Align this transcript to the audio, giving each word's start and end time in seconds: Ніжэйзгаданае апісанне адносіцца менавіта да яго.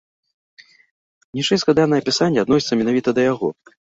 Ніжэйзгаданае 1.41 2.01
апісанне 2.03 2.39
адносіцца 2.45 2.79
менавіта 2.83 3.09
да 3.19 3.29
яго. 3.33 3.47